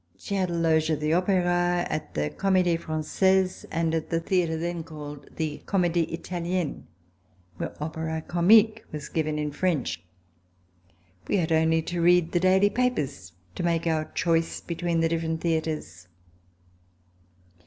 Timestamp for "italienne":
6.11-6.87